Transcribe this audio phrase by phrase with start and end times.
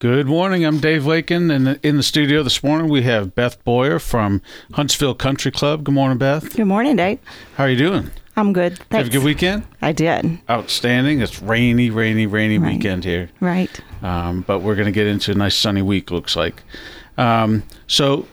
[0.00, 0.64] Good morning.
[0.64, 4.40] I'm Dave Lakin, and in the studio this morning we have Beth Boyer from
[4.74, 5.82] Huntsville Country Club.
[5.82, 6.54] Good morning, Beth.
[6.54, 7.18] Good morning, Dave.
[7.56, 8.10] How are you doing?
[8.36, 8.78] I'm good.
[8.78, 8.94] Thanks.
[8.94, 9.64] Have a good weekend.
[9.82, 10.38] I did.
[10.48, 11.20] Outstanding.
[11.20, 12.74] It's rainy, rainy, rainy Right.
[12.74, 13.70] weekend here, Right.
[14.04, 16.12] um, but we're going to get into a nice sunny week.
[16.12, 16.62] Looks like.
[17.16, 18.28] Um, so,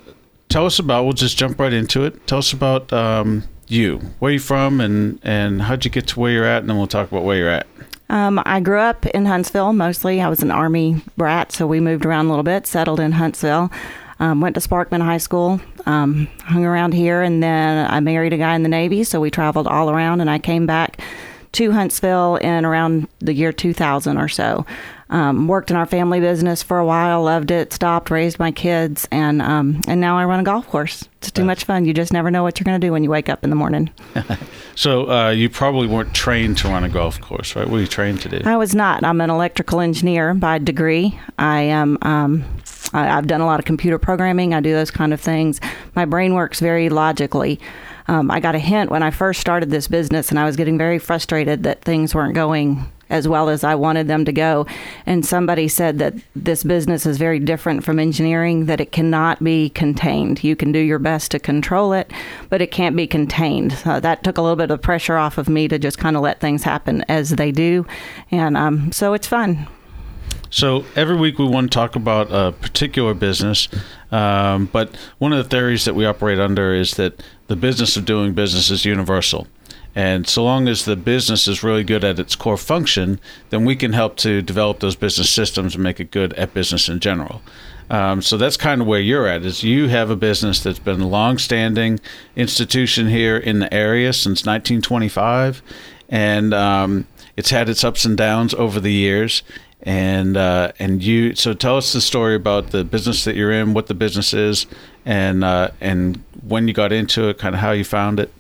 [0.50, 1.06] tell us about.
[1.06, 2.28] We'll just jump right into it.
[2.28, 4.00] Tell us about um, you.
[4.20, 6.88] Where you from, and and how'd you get to where you're at, and then we'll
[6.88, 7.68] talk about where you're at.
[8.10, 10.22] Um, I grew up in Huntsville mostly.
[10.22, 13.72] I was an Army brat, so we moved around a little bit, settled in Huntsville.
[14.20, 18.38] Um, went to Sparkman High School, um, hung around here, and then I married a
[18.38, 21.02] guy in the Navy, so we traveled all around, and I came back
[21.56, 24.66] to Huntsville in around the year 2000 or so.
[25.10, 29.08] Um, worked in our family business for a while, loved it, stopped, raised my kids,
[29.12, 31.08] and um, and now I run a golf course.
[31.20, 31.86] It's too much fun.
[31.86, 33.56] You just never know what you're going to do when you wake up in the
[33.56, 33.92] morning.
[34.76, 37.66] So uh, you probably weren't trained to run a golf course, right?
[37.66, 38.42] What were you trained to do?
[38.46, 39.04] I was not.
[39.04, 41.18] I'm an electrical engineer by degree.
[41.40, 41.98] I am.
[42.02, 42.44] Um,
[42.94, 44.54] I, I've done a lot of computer programming.
[44.54, 45.62] I do those kind of things.
[45.96, 47.60] My brain works very logically.
[48.08, 50.78] Um, I got a hint when I first started this business, and I was getting
[50.78, 54.66] very frustrated that things weren't going as well as I wanted them to go.
[55.06, 59.70] And somebody said that this business is very different from engineering, that it cannot be
[59.70, 60.44] contained.
[60.44, 62.12] You can do your best to control it,
[62.50, 63.78] but it can't be contained.
[63.86, 66.24] Uh, that took a little bit of pressure off of me to just kind of
[66.24, 67.86] let things happen as they do.
[68.32, 69.68] And um, so it's fun.
[70.50, 73.68] So every week we want to talk about a particular business,
[74.12, 78.06] um, but one of the theories that we operate under is that the business of
[78.06, 79.48] doing business is universal.
[79.96, 83.78] And so long as the business is really good at its core function, then we
[83.78, 87.42] can help to develop those business systems and make it good at business in general.
[87.90, 89.46] Um, so that's kind of where you're at.
[89.46, 92.00] Is you have a business that's been a long-standing
[92.36, 95.62] institution here in the area since 1925,
[96.10, 99.44] and um, it's had its ups and downs over the years
[99.82, 103.74] and uh, and you so tell us the story about the business that you're in,
[103.74, 104.66] what the business is,
[105.06, 108.32] and uh, and when you got into it, kind of how you found it.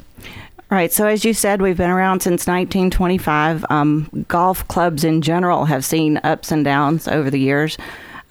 [0.71, 0.91] Right.
[0.91, 3.65] So, as you said, we've been around since 1925.
[3.69, 7.77] Um, golf clubs in general have seen ups and downs over the years.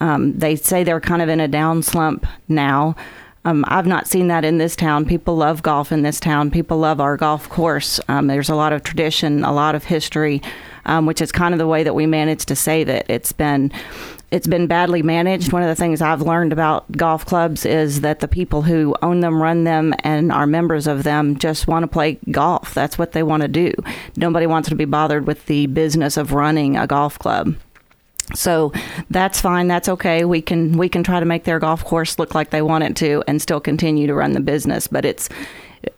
[0.00, 2.96] Um, they say they're kind of in a down slump now.
[3.46, 5.04] Um, I've not seen that in this town.
[5.04, 6.50] People love golf in this town.
[6.50, 8.00] People love our golf course.
[8.08, 10.40] Um, there's a lot of tradition, a lot of history,
[10.86, 13.04] um, which is kind of the way that we managed to save it.
[13.08, 13.70] It's been
[14.30, 15.52] it's been badly managed.
[15.52, 19.20] One of the things I've learned about golf clubs is that the people who own
[19.20, 22.74] them, run them, and are members of them just want to play golf.
[22.74, 23.72] That's what they want to do.
[24.16, 27.54] Nobody wants to be bothered with the business of running a golf club.
[28.34, 28.72] So
[29.10, 29.68] that's fine.
[29.68, 30.24] That's okay.
[30.24, 32.96] We can we can try to make their golf course look like they want it
[32.96, 34.86] to, and still continue to run the business.
[34.86, 35.28] But it's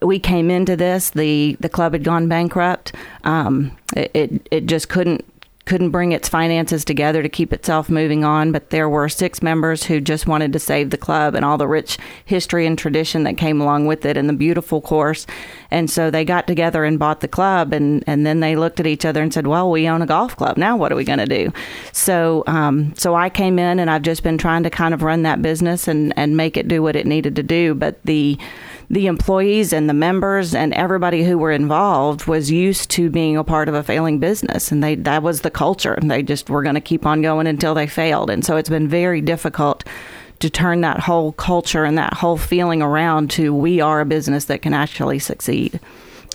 [0.02, 1.10] we came into this.
[1.10, 2.94] the The club had gone bankrupt.
[3.24, 5.24] Um, it, it it just couldn't
[5.66, 8.52] couldn't bring its finances together to keep itself moving on.
[8.52, 11.68] But there were six members who just wanted to save the club and all the
[11.68, 15.26] rich history and tradition that came along with it, and the beautiful course.
[15.70, 18.86] And so they got together and bought the club, and, and then they looked at
[18.86, 20.56] each other and said, "Well, we own a golf club.
[20.56, 21.52] Now, what are we going to do?"
[21.92, 25.22] So, um, so I came in, and I've just been trying to kind of run
[25.22, 27.74] that business and and make it do what it needed to do.
[27.74, 28.38] But the
[28.88, 33.44] the employees and the members and everybody who were involved was used to being a
[33.44, 34.70] part of a failing business.
[34.70, 35.94] And they that was the culture.
[35.94, 38.30] And they just were going to keep on going until they failed.
[38.30, 39.84] And so it's been very difficult
[40.38, 44.44] to turn that whole culture and that whole feeling around to we are a business
[44.46, 45.80] that can actually succeed.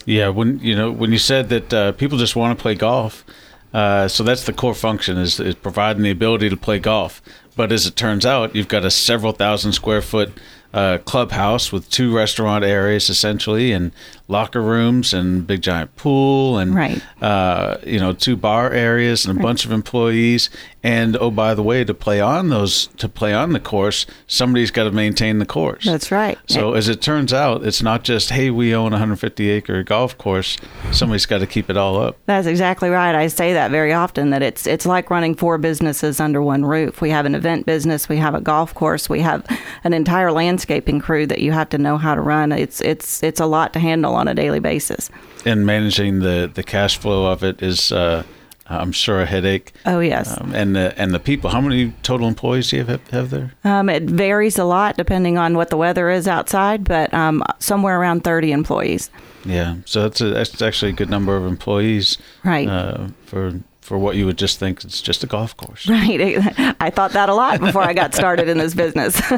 [0.04, 3.24] Yeah, when you know when you said that uh, people just want to play golf,
[3.72, 7.22] uh, so that's the core function is, is providing the ability to play golf.
[7.56, 10.32] But as it turns out, you've got a several thousand square foot
[10.74, 13.92] uh, clubhouse with two restaurant areas essentially, and
[14.28, 17.02] locker rooms, and big giant pool, and Right.
[17.22, 20.48] uh, you know two bar areas and a bunch of employees.
[20.84, 24.70] And oh, by the way, to play on those to play on the course, somebody's
[24.70, 25.84] got to maintain the course.
[25.84, 29.48] that's right So as it turns out, it's not just hey, we own a 150
[29.50, 30.56] acre golf course.
[30.90, 32.18] Somebody's got to keep it all up.
[32.26, 33.14] That's exactly right.
[33.14, 37.00] I say that very often that it's it's like running four businesses under one roof.
[37.00, 39.46] We have an event business, we have a golf course, we have
[39.84, 42.50] an entire landscaping crew that you have to know how to run.
[42.52, 45.10] It's it's it's a lot to handle on a daily basis.
[45.44, 48.24] And managing the the cash flow of it is, uh,
[48.66, 49.72] I'm sure, a headache.
[49.86, 50.40] Oh yes.
[50.40, 51.50] Um, and the and the people.
[51.50, 53.52] How many total employees do you have, have there?
[53.64, 58.00] Um, it varies a lot depending on what the weather is outside, but um, somewhere
[58.00, 59.10] around 30 employees.
[59.44, 59.76] Yeah.
[59.84, 62.18] So that's a, that's actually a good number of employees.
[62.44, 62.68] Right.
[62.68, 65.88] Uh, for for what you would just think it's just a golf course.
[65.92, 66.38] Right.
[66.80, 69.20] I thought that a lot before I got started in this business.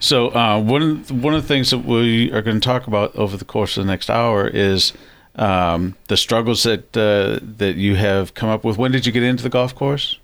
[0.00, 3.38] So uh, one one of the things that we are going to talk about over
[3.38, 4.92] the course of the next hour is
[5.36, 8.78] um, the struggles that uh, that you have come up with.
[8.78, 10.18] When did you get into the golf course?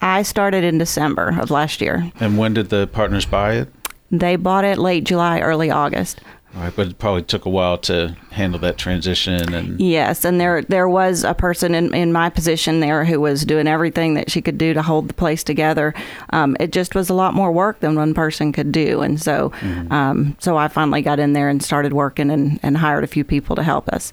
[0.00, 2.10] I started in December of last year.
[2.18, 3.68] And when did the partners buy it?
[4.10, 6.20] They bought it late July, early August.
[6.54, 10.38] All right, but it probably took a while to handle that transition and Yes, and
[10.38, 14.30] there there was a person in, in my position there who was doing everything that
[14.30, 15.94] she could do to hold the place together.
[16.30, 19.50] Um, it just was a lot more work than one person could do, and so
[19.90, 23.24] um, so I finally got in there and started working and, and hired a few
[23.24, 24.12] people to help us.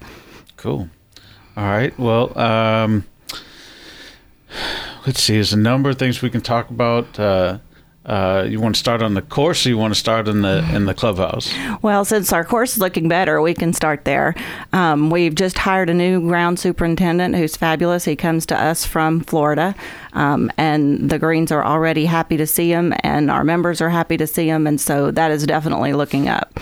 [0.60, 0.90] Cool.
[1.56, 1.98] All right.
[1.98, 3.06] Well, um,
[5.06, 5.32] let's see.
[5.32, 7.18] There's a number of things we can talk about.
[7.18, 7.60] Uh,
[8.04, 10.68] uh, you want to start on the course, or you want to start in the
[10.74, 11.50] in the clubhouse?
[11.80, 14.34] Well, since our course is looking better, we can start there.
[14.74, 18.04] Um, we've just hired a new ground superintendent who's fabulous.
[18.04, 19.74] He comes to us from Florida,
[20.12, 24.18] um, and the Greens are already happy to see him, and our members are happy
[24.18, 26.60] to see him, and so that is definitely looking up.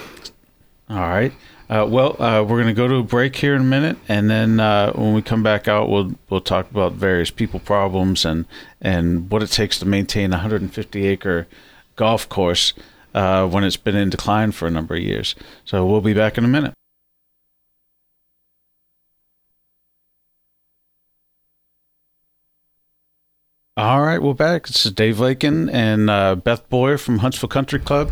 [0.89, 1.33] All right.
[1.69, 4.31] Uh, well, uh, we're going to go to a break here in a minute, and
[4.31, 8.47] then uh, when we come back out, we'll we'll talk about various people problems and
[8.81, 11.47] and what it takes to maintain a 150 acre
[11.95, 12.73] golf course
[13.15, 15.35] uh, when it's been in decline for a number of years.
[15.67, 16.73] So we'll be back in a minute.
[23.77, 24.67] All right, we're back.
[24.67, 28.11] This is Dave Lakin and uh, Beth Boyer from Huntsville Country Club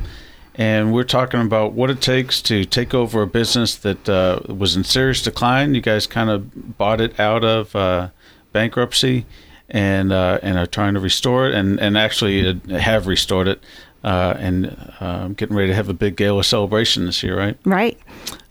[0.59, 4.75] and we're talking about what it takes to take over a business that uh, was
[4.75, 5.75] in serious decline.
[5.75, 8.09] You guys kind of bought it out of uh,
[8.53, 9.27] bankruptcy,
[9.69, 13.63] and uh, and are trying to restore it, and and actually have restored it,
[14.03, 17.59] uh, and uh, getting ready to have a big gala celebration this year, right?
[17.67, 18.01] Right.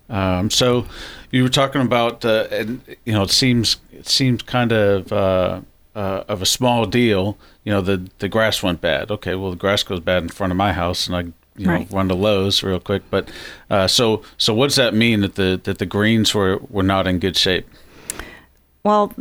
[0.08, 0.86] Um, so
[1.32, 5.12] you were talking about, uh, and you know, it seems it seems kind of.
[5.12, 9.10] of a small deal, you know, the the grass went bad.
[9.10, 11.74] Okay, well, the grass goes bad in front of my house, and I you know
[11.74, 11.88] Right.
[11.92, 13.04] run to Lowe's real quick.
[13.10, 13.30] But
[13.70, 17.08] uh, so so what does that mean that the that the greens were were not
[17.08, 17.68] in good shape?
[18.84, 19.14] Well,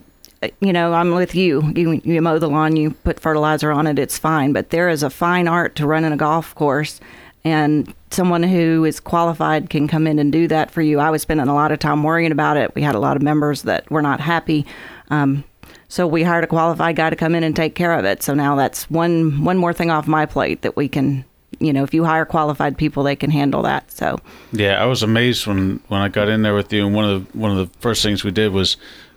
[0.60, 1.72] you know, I'm with you.
[1.75, 4.52] You you mow the lawn, you put fertilizer on it, it's fine.
[4.52, 7.00] But there is a fine art to running a golf course,
[7.44, 10.98] and someone who is qualified can come in and do that for you.
[11.00, 12.75] I was spending a lot of time worrying about it.
[12.75, 14.66] We had a lot of members that were not happy.
[15.10, 15.44] Um,
[15.88, 18.22] so we hired a qualified guy to come in and take care of it.
[18.22, 21.25] So now that's one one more thing off my plate that we can,
[21.60, 23.90] you know, if you hire qualified people, they can handle that.
[23.90, 24.20] So
[24.52, 27.32] Yeah, I was amazed when when I got in there with you, and one of
[27.32, 28.76] the one of the first things we did was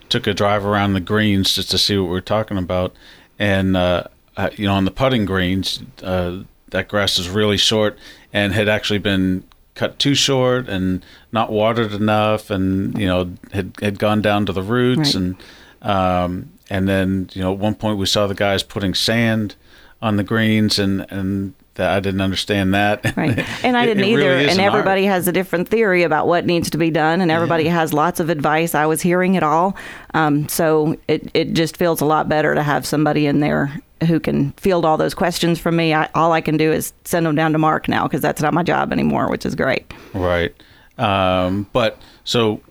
[0.10, 2.96] took a drive around the greens just to see what we were talking about,
[3.38, 4.04] and uh,
[4.56, 7.98] you know, on the putting greens, uh, that grass is really short
[8.32, 9.44] and had actually been
[9.74, 14.54] cut too short and not watered enough, and you know, had had gone down to
[14.54, 15.16] the roots, Right.
[15.16, 15.36] and
[15.82, 19.56] um, and then you know, at one point we saw the guys putting sand
[20.02, 23.16] on the greens, and and that I didn't understand that.
[23.18, 23.40] Right.
[23.64, 24.20] And I didn't it either.
[24.20, 24.74] really and an art.
[24.74, 28.20] everybody has a different theory about what needs to be done, and everybody has lots
[28.20, 28.76] of advice.
[28.76, 29.76] I was hearing it all.
[30.14, 34.20] Um, so it, it just feels a lot better to have somebody in there who
[34.20, 35.94] can field all those questions from me.
[35.94, 38.54] I, all I can do is send them down to Mark now because that's not
[38.54, 39.92] my job anymore, which is great.
[40.14, 40.54] Right.
[40.98, 42.62] Um, but so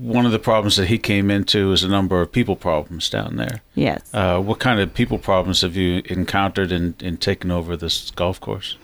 [0.00, 3.36] one of the problems that he came into is a number of people problems down
[3.36, 3.62] there.
[3.74, 4.08] Yes.
[4.14, 8.40] Uh, what kind of people problems have you encountered in, in taking over this golf
[8.40, 8.76] course?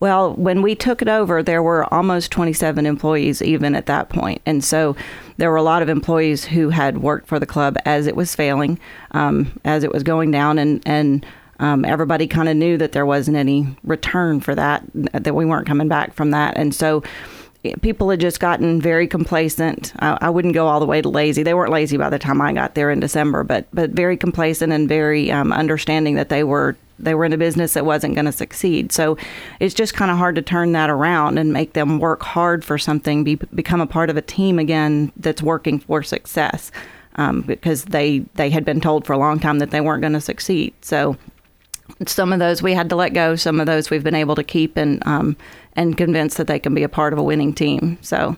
[0.00, 4.40] Well, when we took it over, there were almost 27 employees even at that point.
[4.46, 4.96] And so
[5.36, 8.34] there were a lot of employees who had worked for the club as it was
[8.34, 8.78] failing,
[9.12, 11.24] um, as it was going down, and, and
[11.60, 15.66] um, everybody kind of knew that there wasn't any return for that, that we weren't
[15.66, 16.56] coming back from that.
[16.56, 17.02] And so
[17.82, 19.92] people had just gotten very complacent.
[20.00, 21.42] Uh, I wouldn't go all the way to lazy.
[21.42, 24.72] They weren't lazy by the time I got there in December, but but very complacent
[24.72, 28.26] and very um, understanding that they were they were in a business that wasn't going
[28.26, 28.92] to succeed.
[28.92, 29.16] So
[29.60, 32.78] it's just kind of hard to turn that around and make them work hard for
[32.78, 36.70] something, be, become a part of a team again that's working for success.
[37.16, 40.14] Um, because they they had been told for a long time that they weren't going
[40.14, 40.74] to succeed.
[40.82, 41.16] So
[42.06, 43.36] some of those we had to let go.
[43.36, 45.36] Some of those we've been able to keep and um,
[45.76, 47.98] and convince that they can be a part of a winning team.
[48.00, 48.36] So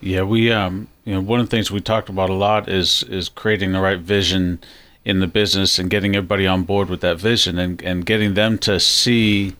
[0.00, 3.02] Yeah, we um, you know one of the things we talked about a lot is
[3.04, 4.60] is creating the right vision
[5.04, 8.58] in the business and getting everybody on board with that vision and and getting them
[8.58, 9.56] to see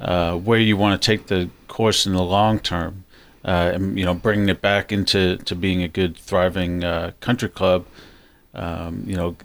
[0.00, 3.04] uh, where you want to take the course in the long term.
[3.44, 7.48] Uh, and you know, bringing it back into to being a good, thriving uh, country
[7.48, 7.86] club.
[8.52, 9.36] Um, you know,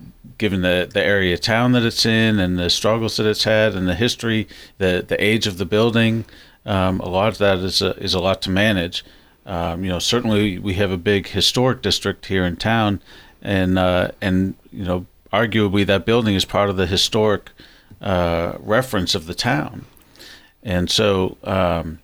[0.43, 3.75] given the the area of town that it's in and the struggles that it's had
[3.75, 4.45] and the history,
[4.77, 6.25] the the age of the building,
[6.65, 9.05] um, a lot of that is a, is a lot to manage.
[9.45, 13.01] Um, you know, certainly we have a big historic district here in town,
[13.41, 17.51] and uh, and you know, arguably that building is part of the historic
[18.01, 19.85] uh, reference of the town,
[20.61, 21.37] and so.
[21.45, 21.99] Um,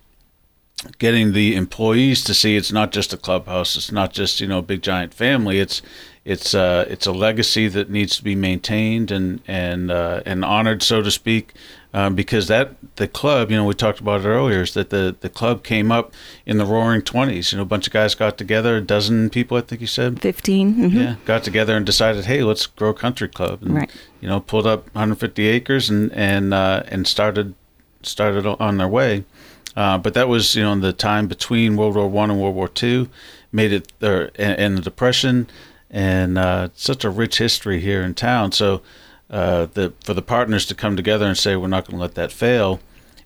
[0.98, 4.60] getting the employees to see it's not just a clubhouse it's not just you know
[4.60, 5.81] a big giant family it's
[6.29, 10.83] it's uh, it's a legacy that needs to be maintained and and uh, and honored,
[10.83, 11.53] so to speak.
[11.91, 15.15] Um, because that the club, you know, we talked about it earlier, is that the,
[15.21, 16.13] the club came up
[16.45, 17.51] in the Roaring Twenties.
[17.51, 20.21] You know, a bunch of guys got together, a dozen people, I think you said,
[20.21, 20.95] 15 mm-hmm.
[20.95, 23.91] Yeah, got together and decided, hey, let's grow a country club, and right.
[24.21, 27.55] you know, pulled up 150 acres and and uh, and started
[28.03, 29.25] started on their way.
[29.75, 32.53] Uh, but that was you know in the time between World War One and World
[32.53, 33.09] War Two,
[33.51, 35.48] made it there and, and the Depression,
[35.89, 38.51] and uh, such a rich history here in town.
[38.51, 38.81] So
[39.29, 42.15] uh, the for the partners to come together and say we're not going to let
[42.15, 42.79] that fail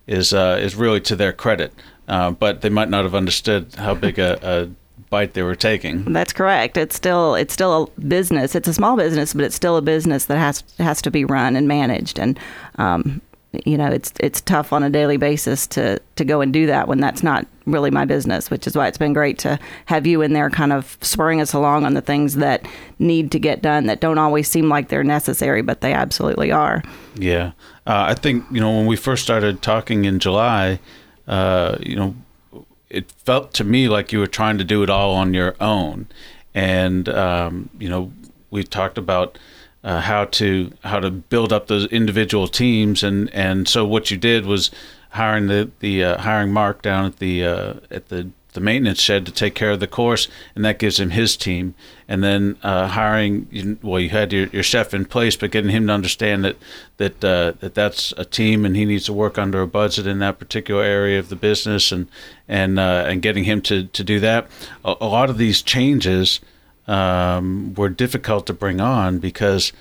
[0.07, 1.73] is uh, is really to their credit.
[2.07, 4.69] Uh, but they might not have understood how big a, a
[5.09, 6.11] bite they were taking.
[6.11, 6.75] That's correct.
[6.75, 8.55] It's still it's still a business.
[8.55, 11.55] It's a small business, but it's still a business that has has to be run
[11.55, 12.19] and managed.
[12.19, 12.39] And
[12.75, 13.21] um,
[13.65, 16.87] you know, it's it's tough on a daily basis to to go and do that
[16.87, 18.49] when that's not really my business.
[18.49, 21.53] Which is why it's been great to have you in there, kind of spurring us
[21.53, 22.67] along on the things that
[22.97, 26.83] need to get done that don't always seem like they're necessary, but they absolutely are.
[27.15, 27.51] Yeah,
[27.85, 30.79] uh, I think you know when we first started talking in July,
[31.27, 32.15] uh, you know,
[32.89, 36.07] it felt to me like you were trying to do it all on your own,
[36.55, 38.11] and um, you know,
[38.49, 39.37] we talked about
[39.83, 44.17] uh, how to how to build up those individual teams, and and so what you
[44.17, 44.71] did was
[45.09, 49.25] hiring the the uh, hiring Mark down at the uh, at the the maintenance shed
[49.25, 51.73] to take care of the course, and that gives him his team.
[52.07, 55.87] And then uh, hiring, well, you had your, your chef in place, but getting him
[55.87, 56.57] to understand that
[56.97, 60.19] that uh, that that's a team, and he needs to work under a budget in
[60.19, 62.07] that particular area of the business, and
[62.47, 64.47] and uh, and getting him to to do that.
[64.85, 66.39] A, a lot of these changes
[66.87, 69.71] um, were difficult to bring on because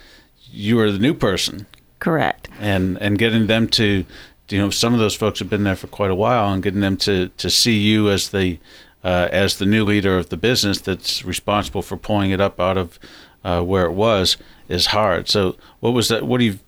[0.51, 1.67] you were the new person.
[1.99, 2.49] Correct.
[2.61, 4.05] And and getting them to,
[4.49, 6.81] you know, some of those folks have been there for quite a while, and getting
[6.81, 8.59] them to to see you as the
[9.05, 12.77] uh, as the new leader of the business that's responsible for pulling it up out
[12.77, 12.99] of
[13.45, 14.37] uh, where it was
[14.69, 15.29] is hard.
[15.29, 16.27] So, what was that?
[16.27, 16.59] What do you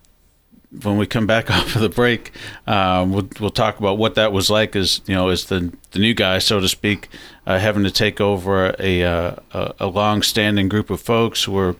[0.82, 2.32] when we come back off of the break,
[2.66, 5.98] um, we'll, we'll talk about what that was like as you know as the the
[5.98, 7.08] new guy, so to speak,
[7.46, 11.52] uh, having to take over a uh, a, a long standing group of folks who
[11.52, 11.76] were,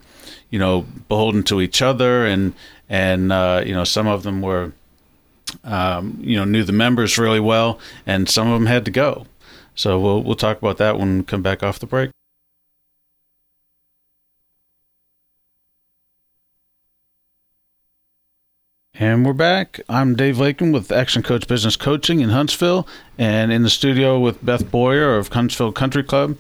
[0.50, 2.54] you know, beholden to each other, and
[2.88, 4.72] and uh, you know some of them were,
[5.64, 9.26] um, you know, knew the members really well, and some of them had to go.
[9.74, 12.10] So we'll we'll talk about that when we come back off the break.
[18.96, 19.80] And we're back.
[19.88, 22.86] I'm Dave Lakin with Action Coach Business Coaching in Huntsville,
[23.18, 26.36] and in the studio with Beth Boyer of Huntsville Country Club.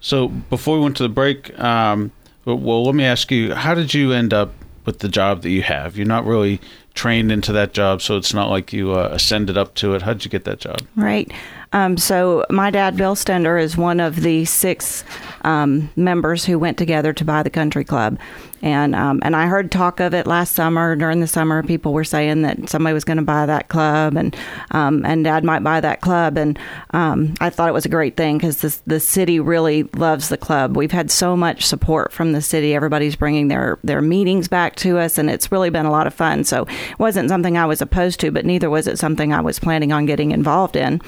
[0.00, 2.10] So before we went to the break, um,
[2.44, 4.52] well, let me ask you, how did you end up
[4.84, 5.96] with the job that you have?
[5.96, 6.60] You're not really
[6.94, 10.02] trained into that job, so it's not like you uh, ascended up to it.
[10.02, 10.80] How did you get that job?
[10.96, 11.30] Right.
[11.72, 15.04] Um, so my dad, Bill Stender, is one of the six
[15.42, 18.18] um, members who went together to buy the country club,
[18.60, 20.94] and um, and I heard talk of it last summer.
[20.94, 24.36] During the summer, people were saying that somebody was going to buy that club, and
[24.70, 26.58] um, and Dad might buy that club, and
[26.90, 30.36] um, I thought it was a great thing because the the city really loves the
[30.36, 30.76] club.
[30.76, 32.74] We've had so much support from the city.
[32.74, 36.14] Everybody's bringing their their meetings back to us, and it's really been a lot of
[36.14, 36.44] fun.
[36.44, 39.58] So it wasn't something I was opposed to, but neither was it something I was
[39.58, 41.00] planning on getting involved in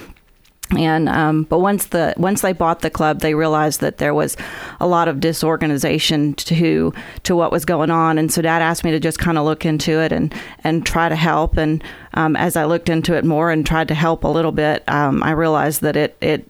[0.77, 4.37] and um, but once the once they bought the club, they realized that there was
[4.81, 8.91] a lot of disorganization to to what was going on, and so Dad asked me
[8.91, 11.57] to just kind of look into it and and try to help.
[11.57, 11.83] And
[12.15, 15.23] um, as I looked into it more and tried to help a little bit, um,
[15.23, 16.49] I realized that it it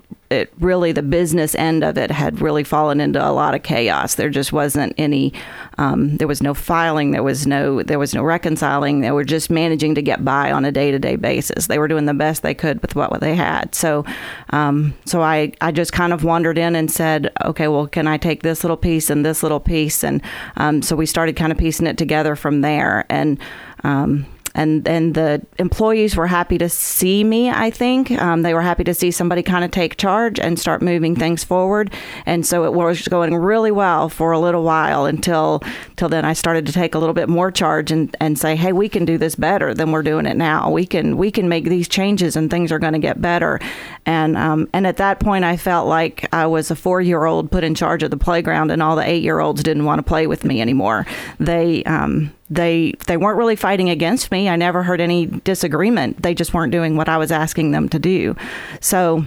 [0.58, 4.14] really the business end of it had really fallen into a lot of chaos.
[4.14, 5.32] There just wasn't any.
[5.78, 7.10] Um, there was no filing.
[7.10, 7.82] There was no.
[7.82, 9.00] There was no reconciling.
[9.00, 11.66] They were just managing to get by on a day to day basis.
[11.66, 13.74] They were doing the best they could with what they had.
[13.74, 14.04] So,
[14.50, 18.16] um, so I I just kind of wandered in and said, okay, well, can I
[18.16, 20.04] take this little piece and this little piece?
[20.04, 20.22] And
[20.56, 23.04] um, so we started kind of piecing it together from there.
[23.08, 23.38] And
[23.84, 27.50] um, and and the employees were happy to see me.
[27.50, 30.82] I think um, they were happy to see somebody kind of take charge and start
[30.82, 31.92] moving things forward.
[32.26, 35.62] And so it was going really well for a little while until
[35.96, 36.24] till then.
[36.24, 39.04] I started to take a little bit more charge and, and say, hey, we can
[39.04, 40.70] do this better than we're doing it now.
[40.70, 43.58] We can we can make these changes and things are going to get better.
[44.06, 47.50] And um, and at that point, I felt like I was a four year old
[47.50, 50.02] put in charge of the playground, and all the eight year olds didn't want to
[50.02, 51.06] play with me anymore.
[51.40, 54.48] They um, they they weren't really fighting against me.
[54.48, 56.22] I never heard any disagreement.
[56.22, 58.36] They just weren't doing what I was asking them to do.
[58.80, 59.26] So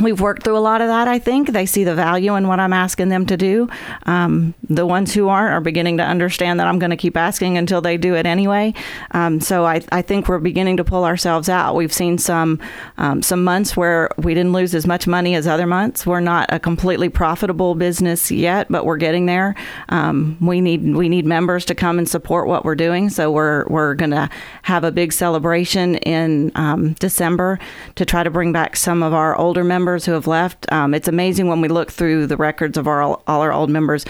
[0.00, 1.08] we've worked through a lot of that.
[1.08, 3.68] I think they see the value in what I'm asking them to do.
[4.06, 7.58] Um, the ones who aren't are beginning to understand that I'm going to keep asking
[7.58, 8.74] until they do it anyway.
[9.10, 11.74] Um, so I, I think we're beginning to pull ourselves out.
[11.74, 12.60] We've seen some
[12.96, 16.06] um, some months where we didn't lose as much money as other months.
[16.06, 19.56] We're not a completely profitable business yet, but we're getting there.
[19.88, 23.10] Um, we need we need members to come and support what we're doing.
[23.10, 24.30] So we're we're going to
[24.62, 27.58] have a big celebration in um, December
[27.96, 30.70] to try to bring back some of our older members members who have left.
[30.70, 34.04] Um, it's amazing when we look through the records of our all our old members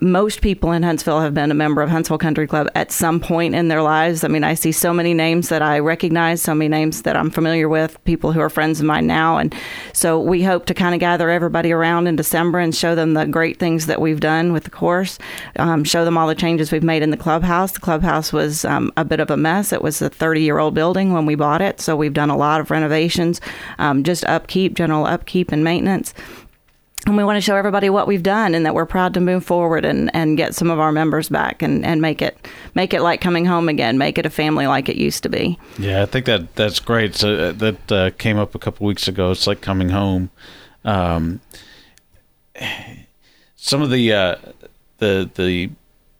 [0.00, 3.54] most people in Huntsville have been a member of Huntsville Country Club at some point
[3.54, 4.24] in their lives.
[4.24, 7.30] I mean, I see so many names that I recognize, so many names that I'm
[7.30, 9.38] familiar with, people who are friends of mine now.
[9.38, 9.54] And
[9.92, 13.26] so we hope to kind of gather everybody around in December and show them the
[13.26, 15.18] great things that we've done with the course,
[15.58, 17.72] um, show them all the changes we've made in the clubhouse.
[17.72, 19.72] The clubhouse was um, a bit of a mess.
[19.72, 21.80] It was a 30 year old building when we bought it.
[21.80, 23.40] So we've done a lot of renovations,
[23.78, 26.14] um, just upkeep, general upkeep and maintenance
[27.06, 29.44] and we want to show everybody what we've done and that we're proud to move
[29.44, 33.02] forward and, and get some of our members back and, and make it make it
[33.02, 35.58] like coming home again make it a family like it used to be.
[35.78, 37.14] Yeah i think that that's great.
[37.14, 39.30] So uh, that uh, came up a couple weeks ago.
[39.30, 40.30] It's like coming home.
[40.84, 41.40] Um,
[43.56, 44.36] some of the uh,
[44.98, 45.70] the the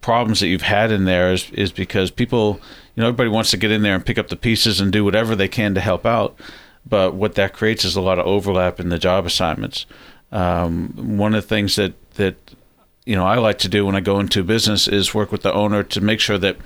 [0.01, 2.61] problems that you've had in there is is because people
[2.95, 5.05] you know everybody wants to get in there and pick up the pieces and do
[5.05, 6.39] whatever they can to help out
[6.85, 9.87] but what that creates is a lot of overlap in the job assignments
[10.33, 12.37] um, one of the things that that
[13.05, 15.53] you know I like to do when I go into business is work with the
[15.53, 16.57] owner to make sure that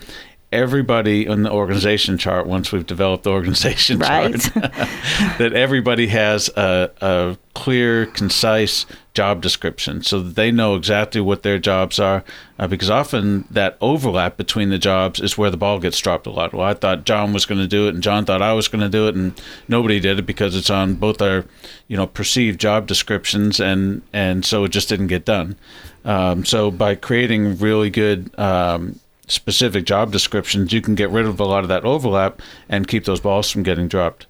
[0.57, 4.41] everybody in the organization chart once we've developed the organization right.
[4.41, 4.53] chart
[5.39, 8.85] that everybody has a, a, clear concise
[9.15, 12.23] job description so that they know exactly what their jobs are
[12.59, 16.31] uh, because often that overlap between the jobs is where the ball gets dropped a
[16.31, 18.69] lot well i thought john was going to do it and john thought i was
[18.69, 21.47] going to do it and nobody did it because it's on both our
[21.89, 25.57] you know perceived job descriptions and and so it just didn't get done
[26.05, 31.41] um, so by creating really good um, specific job descriptions, you can get rid of
[31.41, 34.27] a lot of that overlap and keep those balls from getting dropped.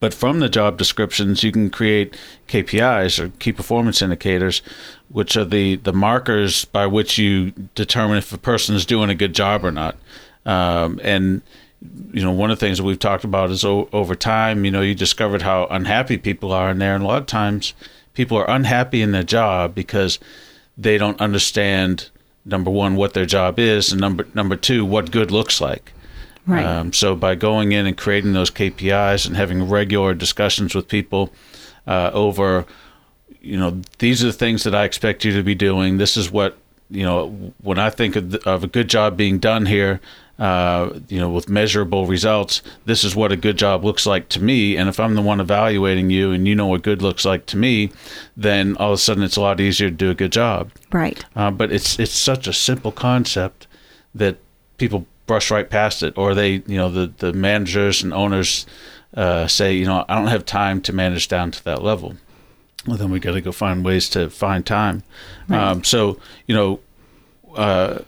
[0.00, 2.16] But from the job descriptions, you can create
[2.46, 4.62] KPIs or key performance indicators,
[5.08, 9.14] which are the, the markers by which you determine if a person is doing a
[9.14, 9.96] good job or not.
[10.46, 11.42] Um, and
[12.12, 14.70] you know, one of the things that we've talked about is o- over time, you
[14.70, 17.74] know, you discovered how unhappy people are in there, and a lot of times
[18.14, 20.18] people are unhappy in their job because
[20.76, 22.10] they don't understand
[22.48, 25.92] number one what their job is, and number number two what good looks like.
[26.46, 26.64] Right.
[26.64, 31.30] Um, so by going in and creating those KPIs and having regular discussions with people
[31.86, 32.64] uh, over,
[33.42, 35.98] you know, these are the things that I expect you to be doing.
[35.98, 36.56] This is what
[36.90, 40.00] you know when I think of, the, of a good job being done here
[40.38, 44.42] uh, you know, with measurable results, this is what a good job looks like to
[44.42, 44.76] me.
[44.76, 47.56] And if I'm the one evaluating you and you know what good looks like to
[47.56, 47.90] me,
[48.36, 50.70] then all of a sudden it's a lot easier to do a good job.
[50.92, 51.24] Right.
[51.34, 53.66] Uh, but it's it's such a simple concept
[54.14, 54.38] that
[54.78, 58.64] people brush right past it, or they, you know, the the managers and owners
[59.14, 62.16] uh, say, you know, I don't have time to manage down to that level.
[62.86, 65.02] Well, then we got to go find ways to find time.
[65.48, 65.60] Right.
[65.60, 66.80] Um, so, you know,
[67.56, 67.98] uh,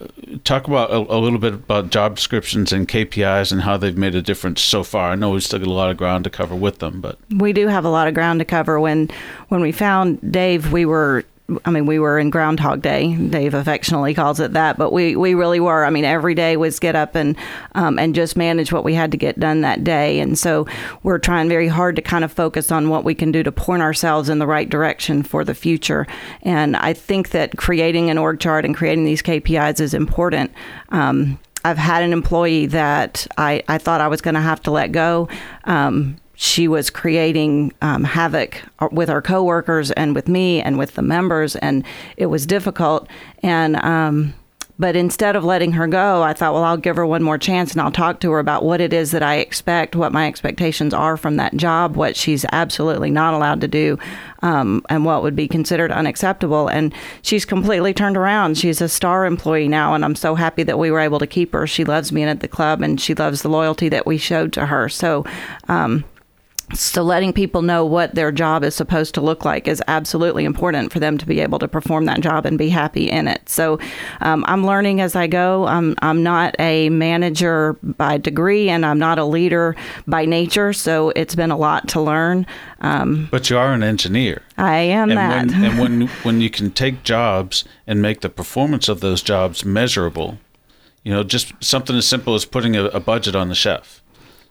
[0.45, 4.15] talk about a, a, little bit about job descriptions and KPIs and how they've made
[4.15, 5.11] a difference so far.
[5.11, 7.53] I know we've still got a lot of ground to cover with them, but we
[7.53, 8.79] do have a lot of ground to cover.
[8.81, 9.09] When
[9.49, 11.25] when we found Dave, we were
[11.65, 13.15] I mean, we were in Groundhog Day.
[13.15, 15.85] Dave affectionately calls it that, but we, we really were.
[15.85, 17.37] I mean, every day was get up and
[17.75, 20.21] um, and just manage what we had to get done that day.
[20.21, 20.67] And so
[21.03, 23.83] we're trying very hard to kind of focus on what we can do to point
[23.83, 26.07] ourselves in the right direction for the future.
[26.43, 30.53] And I think that creating an org chart and creating these KPIs is important.
[30.91, 34.71] Um, I've had an employee that I, I thought I was going to have to
[34.71, 35.29] let go.
[35.65, 41.03] Um, she was creating um, havoc with our coworkers and with me and with the
[41.03, 41.85] members, and
[42.17, 43.07] it was difficult.
[43.43, 44.33] And um,
[44.79, 47.73] but instead of letting her go, I thought, well, I'll give her one more chance
[47.73, 50.95] and I'll talk to her about what it is that I expect, what my expectations
[50.95, 53.99] are from that job, what she's absolutely not allowed to do,
[54.41, 56.69] um, and what would be considered unacceptable.
[56.69, 58.57] And she's completely turned around.
[58.57, 61.53] She's a star employee now, and I'm so happy that we were able to keep
[61.53, 61.67] her.
[61.67, 64.65] She loves being at the club and she loves the loyalty that we showed to
[64.65, 64.89] her.
[64.89, 65.27] So,
[65.69, 66.03] um,
[66.75, 70.93] so letting people know what their job is supposed to look like is absolutely important
[70.93, 73.49] for them to be able to perform that job and be happy in it.
[73.49, 73.79] So
[74.21, 75.67] um, I'm learning as I go.
[75.67, 79.75] I'm, I'm not a manager by degree and I'm not a leader
[80.07, 80.73] by nature.
[80.73, 82.47] So it's been a lot to learn.
[82.81, 84.43] Um, but you are an engineer.
[84.57, 85.47] I am and that.
[85.47, 89.65] When, and when, when you can take jobs and make the performance of those jobs
[89.65, 90.39] measurable,
[91.03, 94.00] you know, just something as simple as putting a, a budget on the chef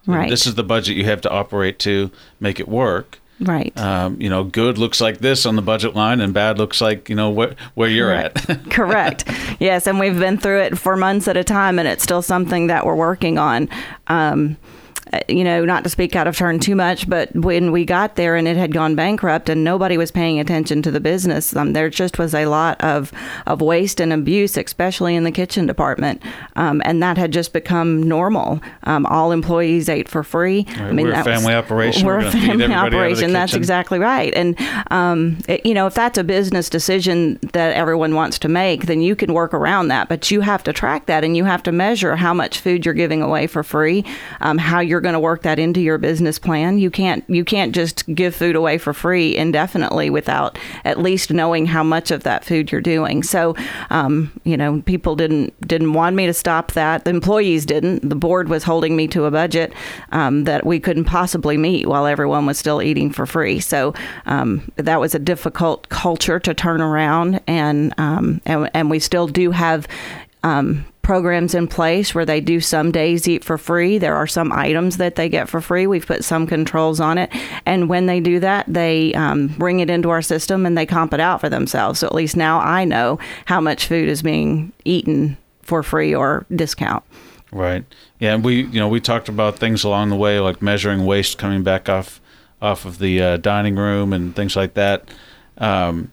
[0.09, 0.29] Right.
[0.29, 3.19] This is the budget you have to operate to make it work.
[3.39, 3.77] Right.
[3.77, 7.07] Um, you know, good looks like this on the budget line, and bad looks like
[7.09, 8.49] you know where where you're Correct.
[8.49, 8.65] at.
[8.71, 9.31] Correct.
[9.59, 12.67] Yes, and we've been through it for months at a time, and it's still something
[12.67, 13.69] that we're working on.
[14.07, 14.57] Um,
[15.27, 18.35] you know, not to speak out of turn too much, but when we got there
[18.35, 21.89] and it had gone bankrupt and nobody was paying attention to the business, um, there
[21.89, 23.11] just was a lot of,
[23.47, 26.21] of waste and abuse, especially in the kitchen department.
[26.55, 28.61] Um, and that had just become normal.
[28.83, 30.65] Um, all employees ate for free.
[30.79, 32.05] Right, we're a that was- family operation.
[32.05, 33.33] We're, We're a family everybody out of the operation.
[33.33, 34.33] That's exactly right.
[34.35, 34.55] And,
[34.91, 39.01] um, it- you know, if that's a business decision that everyone wants to make, then
[39.01, 40.07] you can work around that.
[40.09, 42.93] But you have to track that and you have to measure how much food you're
[42.93, 44.05] giving away for free,
[44.41, 46.79] um, how you're going to work that into your business plan.
[46.79, 51.65] You can't you can't just give food away for free indefinitely without at least knowing
[51.65, 53.23] how much of that food you're doing.
[53.23, 53.55] So,
[53.89, 57.05] um, you know, people didn't didn't want me to stop that.
[57.05, 58.07] The employees didn't.
[58.07, 59.73] The board was holding me to a budget
[60.11, 63.59] um, that we couldn't possibly meet while everyone was still eating for free.
[63.59, 63.93] So
[64.25, 69.27] um, that was a difficult culture to turn around, and um, and, and we still
[69.27, 69.87] do have.
[70.41, 73.97] Um, programs in place where they do some days eat for free.
[73.97, 75.87] There are some items that they get for free.
[75.87, 77.31] We've put some controls on it.
[77.65, 81.11] And when they do that, they um, bring it into our system and they comp
[81.15, 82.01] it out for themselves.
[82.01, 86.45] So at least now I know how much food is being eaten for free or
[86.55, 87.03] discount.
[87.51, 87.85] Right.
[88.19, 91.39] Yeah, and we you know we talked about things along the way like measuring waste
[91.39, 92.21] coming back off
[92.61, 95.09] off of the uh, dining room and things like that.
[95.57, 96.11] Um,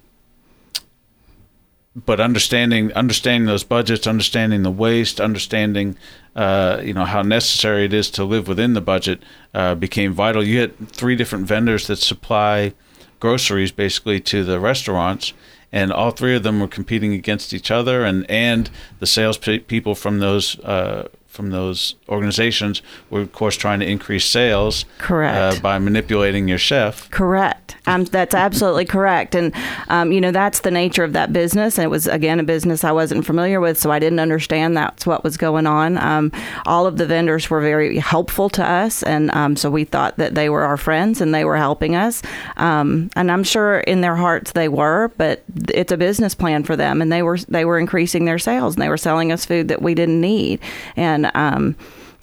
[2.04, 5.96] but understanding understanding those budgets, understanding the waste, understanding
[6.35, 9.22] uh, you know how necessary it is to live within the budget
[9.54, 10.44] uh, became vital.
[10.44, 12.74] You had three different vendors that supply
[13.18, 15.32] groceries basically to the restaurants,
[15.72, 19.61] and all three of them were competing against each other, and and the sales pe-
[19.61, 20.59] people from those.
[20.61, 25.59] Uh, from those organizations were, of course, trying to increase sales Correct.
[25.59, 27.11] uh, by manipulating your chef.
[27.11, 27.77] Correct.
[27.87, 29.35] Um, that's absolutely correct.
[29.35, 29.55] And,
[29.88, 31.79] um, you know, that's the nature of that business.
[31.79, 35.07] And it was, again, a business I wasn't familiar with, so I didn't understand that's
[35.07, 35.99] what was going on.
[35.99, 36.33] Um,
[36.64, 39.03] all of the vendors were very helpful to us.
[39.03, 42.22] And um, so we thought that they were our friends and they were helping us.
[42.57, 46.77] Um, and I'm sure in their hearts they were, but it's a business plan for
[46.77, 47.03] them.
[47.03, 49.83] And they were, they were increasing their sales and they were selling us food that
[49.83, 50.61] we didn't need.
[50.96, 51.76] And, um,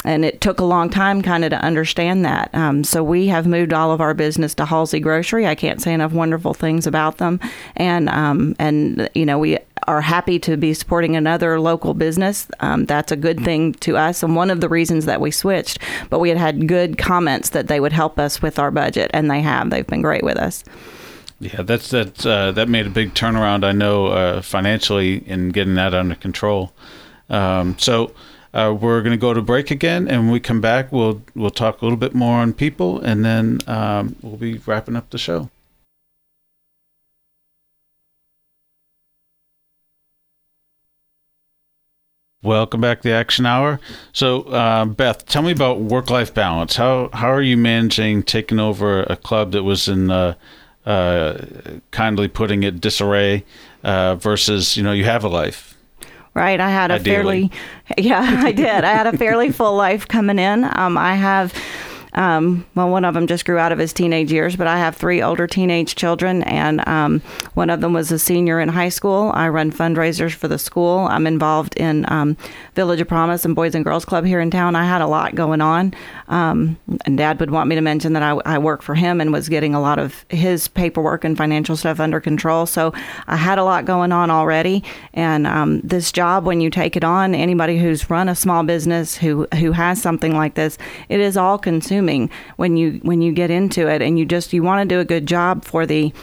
[0.05, 2.49] and it took a long time kind of to understand that.
[2.53, 5.47] Um, so we have moved all of our business to Halsey Grocery.
[5.47, 7.39] I can't say enough wonderful things about them,
[7.75, 12.47] and um, and you know we are happy to be supporting another local business.
[12.59, 15.79] Um, that's a good thing to us, and one of the reasons that we switched.
[16.09, 19.29] But we had had good comments that they would help us with our budget, and
[19.29, 19.69] they have.
[19.69, 20.63] They've been great with us.
[21.39, 22.25] Yeah, that's that.
[22.25, 23.63] Uh, that made a big turnaround.
[23.63, 26.73] I know uh, financially in getting that under control.
[27.29, 28.13] Um, so
[28.53, 31.49] uh, we're going to go to break again, and when we come back, we'll we'll
[31.49, 35.17] talk a little bit more on people, and then um, we'll be wrapping up the
[35.17, 35.49] show.
[42.43, 43.79] Welcome back to the Action Hour.
[44.11, 46.75] So, uh, Beth, tell me about work-life balance.
[46.75, 50.35] How how are you managing taking over a club that was in uh,
[50.85, 51.45] uh,
[51.91, 53.45] kindly putting it disarray
[53.83, 55.72] uh, versus you know you have a life.
[56.33, 56.59] Right.
[56.59, 57.49] I had a Ideally.
[57.49, 57.51] fairly,
[57.97, 58.83] yeah, I did.
[58.83, 60.63] I had a fairly full life coming in.
[60.77, 61.53] Um, I have,
[62.15, 64.95] um, well, one of them just grew out of his teenage years, but I have
[64.95, 67.21] three older teenage children, and um,
[67.55, 69.31] one of them was a senior in high school.
[69.33, 71.07] I run fundraisers for the school.
[71.09, 72.37] I'm involved in um,
[72.75, 74.75] Village of Promise and Boys and Girls Club here in town.
[74.75, 75.93] I had a lot going on,
[76.27, 79.33] um, and Dad would want me to mention that I, I work for him and
[79.33, 82.67] was getting a lot of his paperwork and financial stuff under control.
[82.67, 82.93] So
[83.25, 84.83] I had a lot going on already,
[85.15, 89.17] and um, this job, when you take it on, anybody who's run a small business
[89.17, 90.77] who who has something like this,
[91.09, 92.02] it is all consuming
[92.57, 95.05] when you when you get into it, and you just you want to do a
[95.05, 96.13] good job for the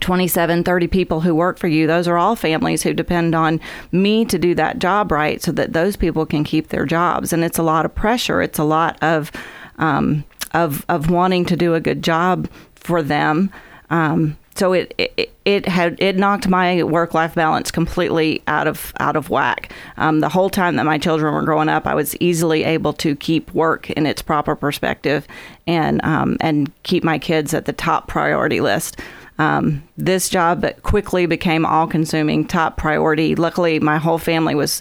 [0.00, 1.86] 27 30 people who work for you.
[1.86, 3.60] Those are all families who depend on
[3.92, 7.32] me to do that job right so that those people can keep their jobs.
[7.32, 8.42] And it's a lot of pressure.
[8.42, 9.32] It's a lot of
[9.78, 13.50] um, of of wanting to do a good job for them.
[13.90, 18.92] Um, so it, it it had it knocked my work life balance completely out of
[18.98, 19.72] out of whack.
[19.96, 23.14] Um, the whole time that my children were growing up, I was easily able to
[23.16, 25.26] keep work in its proper perspective,
[25.66, 29.00] and um, and keep my kids at the top priority list.
[29.38, 33.34] Um, this job quickly became all consuming, top priority.
[33.34, 34.80] Luckily, my whole family was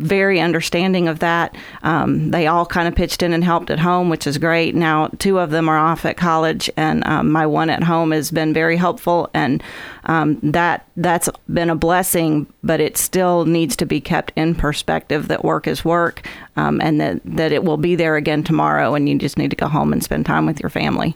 [0.00, 1.54] very understanding of that.
[1.82, 4.74] Um, they all kind of pitched in and helped at home, which is great.
[4.74, 8.30] Now, two of them are off at college, and um, my one at home has
[8.30, 9.62] been very helpful, and
[10.04, 12.46] um, that that's been a blessing.
[12.62, 17.00] But it still needs to be kept in perspective that work is work, um, and
[17.00, 19.92] that that it will be there again tomorrow, and you just need to go home
[19.92, 21.14] and spend time with your family.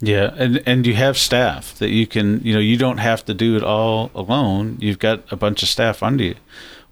[0.00, 3.34] Yeah, and and you have staff that you can, you know, you don't have to
[3.34, 4.76] do it all alone.
[4.78, 6.34] You've got a bunch of staff under you.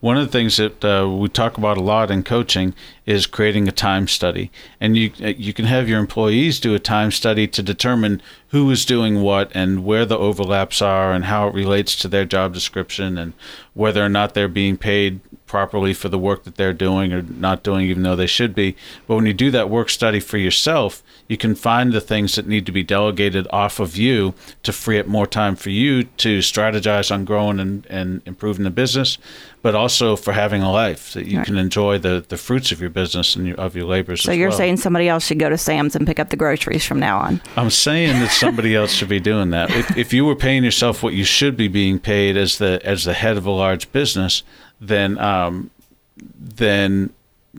[0.05, 2.75] One of the things that uh, we talk about a lot in coaching
[3.07, 7.11] is creating a time study, and you you can have your employees do a time
[7.11, 11.55] study to determine who is doing what and where the overlaps are and how it
[11.55, 13.33] relates to their job description and
[13.73, 15.21] whether or not they're being paid
[15.55, 18.75] properly for the work that they're doing or not doing, even though they should be.
[19.07, 22.49] But when you do that work study for yourself, you can find the things that
[22.49, 26.41] need to be delegated off of you to free up more time for you to
[26.41, 29.17] strategize on growing and, and improving the business,
[29.63, 31.47] but also for having a life that you right.
[31.47, 34.23] can enjoy the, the fruits of your business and your, of your labors.
[34.23, 34.59] So you're well.
[34.59, 37.41] saying somebody else should go to Sam's and pick up the groceries from now on?
[37.57, 39.71] I'm saying that somebody else should be doing that.
[39.71, 43.05] If, if you were paying yourself what you should be being paid as the as
[43.05, 44.43] the head of a large business,
[44.89, 45.71] then um,
[46.17, 47.13] then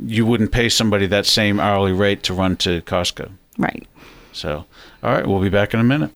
[0.04, 3.32] you wouldn't pay somebody that same hourly rate to run to Costco.
[3.58, 3.88] Right.
[4.34, 4.66] So,
[5.02, 6.12] all right, we'll be back in a minute.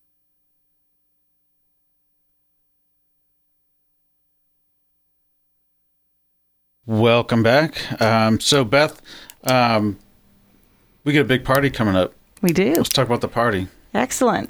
[6.85, 8.01] Welcome back.
[8.01, 9.01] Um, so, Beth,
[9.43, 9.97] um,
[11.03, 12.13] we got a big party coming up.
[12.41, 12.75] We do.
[12.75, 13.67] Let's talk about the party.
[13.93, 14.49] Excellent.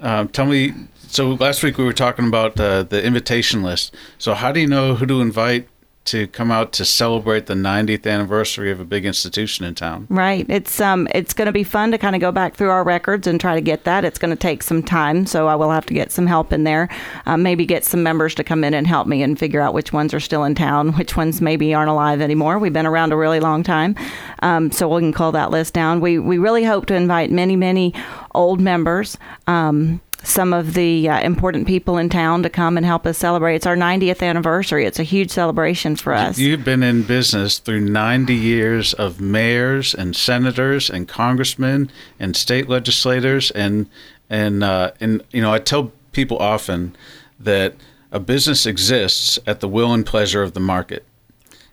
[0.00, 0.74] Um, tell me.
[1.08, 3.94] So last week we were talking about uh, the invitation list.
[4.18, 5.68] So how do you know who to invite
[6.04, 10.06] to come out to celebrate the 90th anniversary of a big institution in town.
[10.10, 10.44] Right.
[10.48, 13.26] It's um it's going to be fun to kind of go back through our records
[13.26, 14.04] and try to get that.
[14.04, 16.64] It's going to take some time, so I will have to get some help in
[16.64, 16.88] there.
[17.26, 19.92] Um, maybe get some members to come in and help me and figure out which
[19.92, 22.58] ones are still in town, which ones maybe aren't alive anymore.
[22.58, 23.94] We've been around a really long time,
[24.40, 26.00] um, so we can call that list down.
[26.00, 27.94] We we really hope to invite many many
[28.34, 29.16] old members.
[29.46, 33.56] Um, some of the uh, important people in town to come and help us celebrate.
[33.56, 34.86] It's our 90th anniversary.
[34.86, 36.38] It's a huge celebration for us.
[36.38, 42.68] You've been in business through 90 years of mayors and senators and congressmen and state
[42.68, 43.88] legislators and
[44.30, 46.96] and uh, and you know I tell people often
[47.38, 47.74] that
[48.10, 51.04] a business exists at the will and pleasure of the market.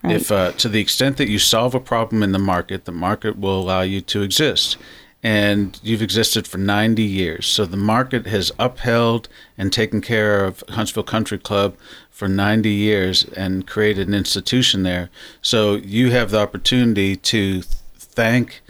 [0.03, 0.15] Right.
[0.15, 3.37] If uh, to the extent that you solve a problem in the market, the market
[3.37, 4.77] will allow you to exist
[5.21, 7.45] and you've existed for 90 years.
[7.45, 9.27] So the market has upheld
[9.57, 11.75] and taken care of Huntsville Country Club
[12.09, 15.09] for 90 years and created an institution there.
[15.41, 17.61] So you have the opportunity to
[17.97, 18.61] thank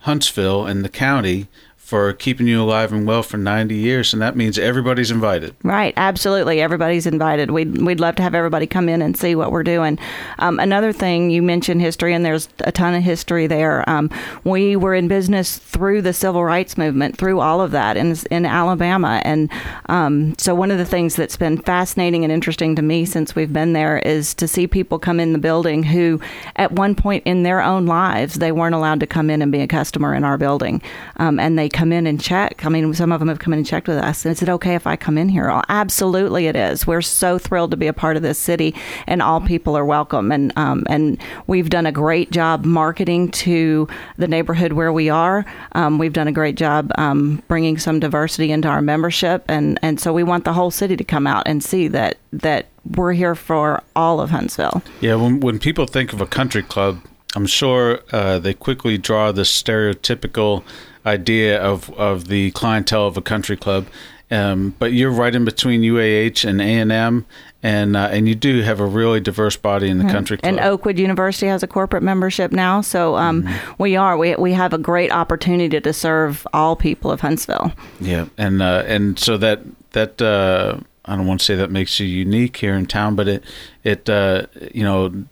[0.00, 1.48] Huntsville and the county
[1.88, 5.56] for keeping you alive and well for 90 years and that means everybody's invited.
[5.62, 6.60] Right absolutely.
[6.60, 7.50] Everybody's invited.
[7.50, 9.98] We'd, we'd love to have everybody come in and see what we're doing.
[10.38, 13.88] Um, another thing you mentioned history and there's a ton of history there.
[13.88, 14.10] Um,
[14.44, 18.44] we were in business through the civil rights movement through all of that in, in
[18.44, 19.50] alabama and
[19.86, 23.52] um, so one of the things that's been fascinating and interesting to me since we've
[23.54, 26.20] been there is to see people come in the building who
[26.56, 29.62] at one point in their own lives they weren't allowed to come in and be
[29.62, 30.82] a customer in our building.
[31.16, 32.66] Um, and they come in and check.
[32.66, 34.24] I mean, some of them have come in and checked with us.
[34.24, 35.48] And is it okay if I come in here?
[35.48, 36.88] Oh, absolutely, it is.
[36.88, 38.74] We're so thrilled to be a part of this city,
[39.06, 40.32] and all people are welcome.
[40.32, 43.86] And um, and we've done a great job marketing to
[44.16, 45.46] the neighborhood where we are.
[45.72, 50.00] Um, we've done a great job um, bringing some diversity into our membership, and and
[50.00, 53.36] so we want the whole city to come out and see that that we're here
[53.36, 54.82] for all of Huntsville.
[55.00, 56.98] Yeah, when when people think of a country club,
[57.36, 60.64] I'm sure uh, they quickly draw the stereotypical
[61.08, 63.86] idea of, of the clientele of a country club.
[64.30, 67.26] Um, but you're right in between UAH and A and M,
[67.62, 70.48] and uh, and you do have a really diverse body in the country club.
[70.48, 73.82] And Oakwood University has a corporate membership now, so um, mm-hmm.
[73.82, 77.72] we are we we have a great opportunity to serve all people of Huntsville.
[78.00, 81.98] Yeah, and uh, and so that that uh, I don't want to say that makes
[81.98, 83.44] you unique here in town, but it
[83.82, 85.24] it uh, you know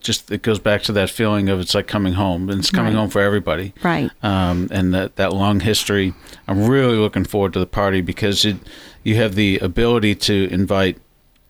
[0.00, 2.94] just it goes back to that feeling of it's like coming home and it's coming
[2.94, 2.98] right.
[2.98, 3.72] home for everybody.
[3.82, 4.10] Right.
[4.22, 6.14] Um, and that that long history
[6.46, 8.56] i'm really looking forward to the party because it
[9.04, 10.98] you have the ability to invite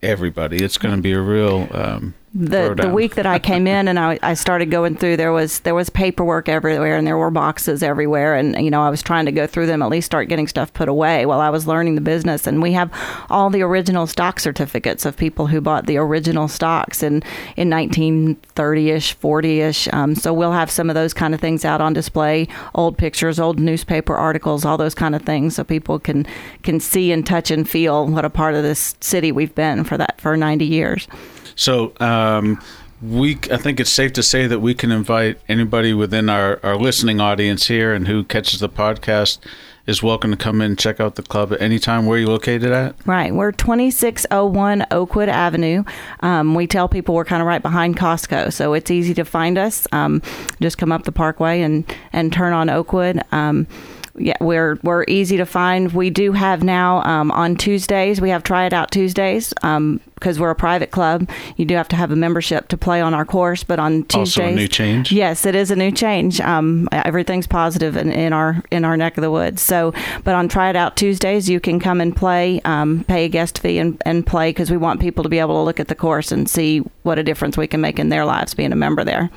[0.02, 0.62] everybody.
[0.62, 3.98] It's going to be a real um, the the week that I came in and
[3.98, 7.82] I, I started going through there was there was paperwork everywhere and there were boxes
[7.82, 8.34] everywhere.
[8.34, 10.72] And you know I was trying to go through them at least start getting stuff
[10.72, 12.46] put away while I was learning the business.
[12.46, 12.90] And we have
[13.30, 17.22] all the original stock certificates of people who bought the original stocks in
[17.56, 21.92] in 1930ish 40ish um, so we'll have some of those kind of things out on
[21.92, 26.26] display old pictures old newspaper articles all those kind of things so people can
[26.62, 29.96] can see and touch and feel what a part of this city we've been for
[29.96, 31.08] that for 90 years.
[31.58, 32.62] So um,
[33.02, 36.76] we, I think it's safe to say that we can invite anybody within our, our
[36.76, 39.38] listening audience here and who catches the podcast
[39.84, 42.06] is welcome to come in and check out the club at any time.
[42.06, 42.94] Where are you located at?
[43.06, 43.34] Right.
[43.34, 45.82] We're 2601 Oakwood Avenue.
[46.20, 49.58] Um, we tell people we're kind of right behind Costco, so it's easy to find
[49.58, 49.88] us.
[49.90, 50.22] Um,
[50.60, 53.20] just come up the parkway and, and turn on Oakwood.
[53.32, 53.66] Um,
[54.18, 55.92] yeah, we're we're easy to find.
[55.92, 58.20] We do have now um, on Tuesdays.
[58.20, 61.28] We have try it out Tuesdays um, because we're a private club.
[61.56, 63.62] You do have to have a membership to play on our course.
[63.64, 65.12] But on Tuesdays, Also a new change?
[65.12, 66.40] Yes, it is a new change.
[66.40, 69.62] Um, everything's positive in, in our in our neck of the woods.
[69.62, 69.92] So,
[70.24, 73.58] but on try it out Tuesdays, you can come and play, um, pay a guest
[73.58, 75.94] fee, and, and play because we want people to be able to look at the
[75.94, 79.04] course and see what a difference we can make in their lives being a member
[79.04, 79.30] there.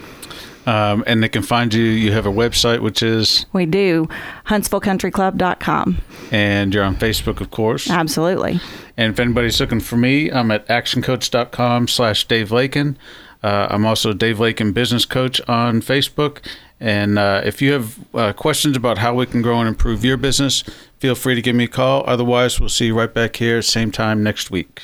[0.68, 1.84] Um, and they can find you.
[1.84, 4.08] You have a website, which is, We do
[4.48, 5.98] HuntsvilleCountryClub.com.
[6.32, 7.90] and you're on Facebook, of course.
[7.90, 8.60] Absolutely.
[8.98, 12.98] And if anybody's looking for me, I'm at actioncoach.com slash Dave Lakin.
[13.44, 16.46] Uh, I'm also Dave Lakin Business Coach on Facebook.
[16.80, 20.18] And uh, if you have uh, questions about how we can grow and improve your
[20.18, 20.64] business,
[21.00, 22.04] feel free to give me a call.
[22.08, 24.84] Otherwise, we'll see you right back here, same time next week.